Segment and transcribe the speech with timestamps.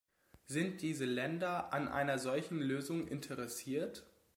[0.47, 4.03] Sind diese Länder an einer solchen Lösung interessiert?